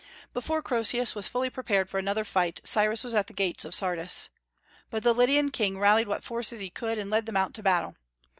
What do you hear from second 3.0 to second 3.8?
was at the gates of